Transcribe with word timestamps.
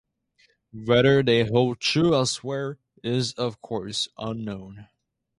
Whether 0.73 1.21
they 1.21 1.45
hold 1.45 1.79
true 1.79 2.15
elsewhere 2.15 2.79
is 3.03 3.33
of 3.33 3.61
course 3.61 4.07
unknown. 4.17 4.87